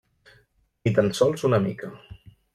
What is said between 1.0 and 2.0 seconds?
sols una mica.